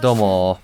[0.00, 0.60] どうも。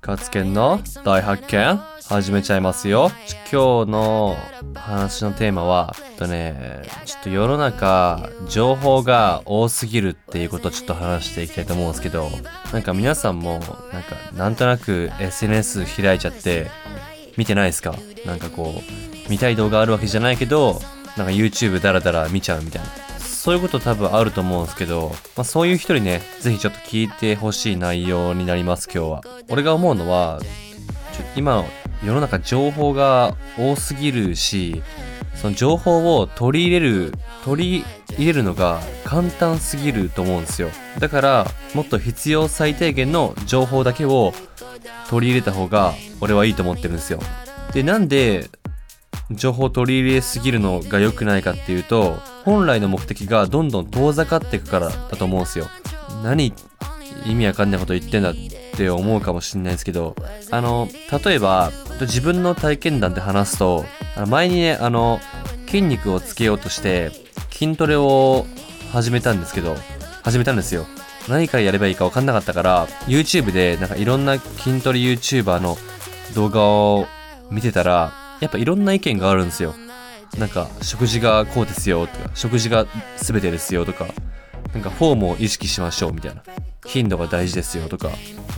[0.00, 1.76] 勝健の大発見
[2.08, 3.10] 始めちゃいますよ。
[3.52, 4.36] 今日の
[4.74, 12.30] 話のテーマは、えっとね、ちょっと世の中、情報が多すぎるっていうことをちょっと話していきたいと思うんですけど、
[12.72, 16.70] なんか皆さんも、なんか、なんとなく SNS 開いちゃって、
[17.36, 17.94] 見てないですか？
[18.24, 20.80] なんかこう、見たい動画あるわけじゃないけど、
[21.16, 22.88] なんか YouTube ダラダラ見ちゃうみたいな。
[23.48, 29.22] そういうこと多分あると思うんですけど、まあ、そういう人にね、ぜひちょっと聞いてほしい内容になります、今日は。
[29.48, 30.38] 俺が思うのは、
[31.14, 31.64] ちょ今、
[32.04, 34.82] 世の中情報が多すぎるし、
[35.34, 37.84] その情報を取り入れる、取り
[38.18, 40.68] 入れるのが簡単すぎると思うんですよ。
[40.98, 44.34] だから、もっと必要最低限の情報だけを
[45.08, 47.20] 取り入れた方が俺はいいと思ってるんですよ。
[47.72, 48.50] で、なんで
[49.30, 55.66] 情報取り入れすぎるのが良くないかっていうと、本来の目的がどんどん遠ざかっていくからだと思うんですよ。
[56.24, 56.54] 何
[57.26, 58.34] 意味わかんないこと言ってんだっ
[58.74, 60.16] て思うかもしれないですけど、
[60.50, 60.88] あの、
[61.24, 63.84] 例えば、自分の体験談で話すと、
[64.28, 65.20] 前にね、あの、
[65.66, 67.12] 筋肉をつけようとして、
[67.50, 68.46] 筋トレを
[68.92, 69.76] 始めたんですけど、
[70.22, 70.86] 始めたんですよ。
[71.28, 75.76] 何からやればいいか分かんなかったから、YouTube でなんかいろんな筋トレ YouTuber の
[76.34, 77.06] 動画を
[77.50, 79.74] 見てたら、やっぱいろんな意見があるんですよ。
[80.36, 84.06] なんか、食事がこうですよとか、食事が全てですよとか、
[84.72, 86.42] なんかフォームを意識しましょうみたいな。
[86.86, 88.10] 頻度が大事ですよとか、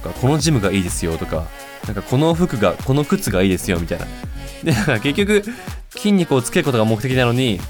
[0.03, 1.47] とかこのジムがいいですよとか、
[1.87, 4.07] なんかこの服が、この靴がいいですよみたいな。
[4.63, 5.45] で、なんか結局、
[5.91, 7.61] 筋肉をつけることが目的なのに、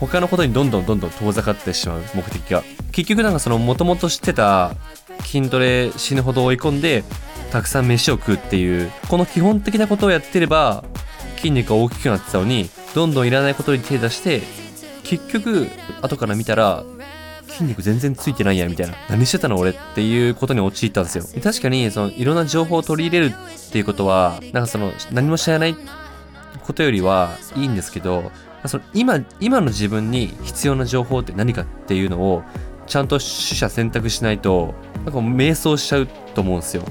[0.00, 2.62] 他のことにどんどんどんどん遠ざかってしまう目的が。
[2.92, 4.74] 結局なんかその元々知ってた
[5.24, 7.04] 筋トレ死ぬほど追い込んで、
[7.50, 10.84] たくさん飯を食うっていう、この基本的なことをやってれば、
[11.36, 14.42] 筋肉が大きくなってたのに、どんどんいらないことに手出して、
[15.02, 15.68] 結局、
[16.00, 16.84] 後から見たら、
[17.48, 18.94] 筋肉全然ついてないや、みたいな。
[19.08, 21.24] 何してたの俺っていうことに陥ったんですよ。
[21.42, 25.76] 確かに、その、いろんな情報を取り入れるっていうことは、なんかその、何も知らない
[26.62, 28.30] ことよりはいいんですけど、
[28.66, 32.42] その今、今の自分に必要な情報って何かっていうのを、
[32.86, 34.74] ちゃんと取捨選択しないと、
[35.04, 36.84] なんか迷走しちゃうと思うんですよ。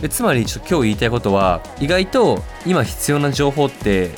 [0.00, 4.10] でつまりちょっと今日言いたいことは意外と今必要な情報って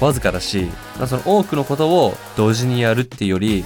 [0.00, 0.68] わずかだし
[1.06, 3.64] その多くのことを同時にやるっていうより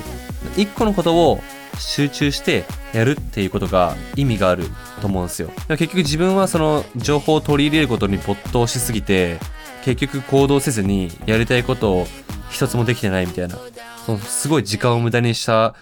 [0.56, 1.40] 一個のことを
[1.78, 4.64] 集中してやるっていうことが意味がある
[5.00, 5.50] と思うんですよ。
[5.68, 9.38] 結局自分はその情報を取り入れることに没頭しすぎて
[9.84, 12.06] 結局行動せずにやりたいことを
[12.50, 13.58] 一つもできてないみたいな
[14.06, 15.74] そのすごい時間を無駄にした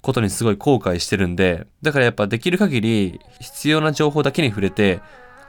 [0.00, 5.00] ことにすごい後悔してるんでだからやっぱできる限り必要な情報だけに触れて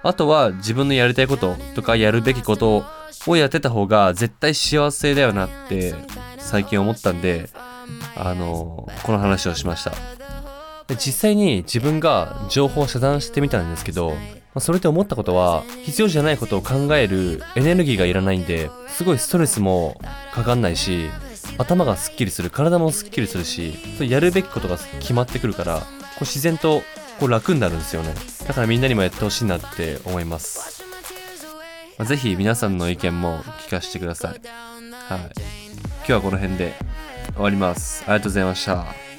[0.03, 2.85] あとは自分のやりたいこととかやるべきこと
[3.27, 5.93] をやってた方が絶対幸せだよなって
[6.39, 7.49] 最近思ったんで、
[8.15, 9.93] あの、この話をしました。
[10.95, 14.13] 実際に自分が情報を遮断してみたんですけど、
[14.59, 20.01] それで思ったことは、必要じゃないことを考えるエネルギーがいらないんで、すごいストレスも
[20.33, 21.09] かかんないし、
[21.57, 25.85] 頭がスッキリする、体もスッキリするし、やるべきことが決まってくるから、こ
[26.21, 26.81] う自然と
[27.21, 28.15] こう楽になるんですよね。
[28.47, 30.83] だからみんなにもやってほしいなって思います。
[31.99, 34.31] まあ、ぜひ皆さんの意見も聞かせてください。
[34.31, 34.39] はい。
[34.39, 36.73] 今日はこの辺で
[37.35, 38.01] 終わります。
[38.07, 39.10] ありがとうございました。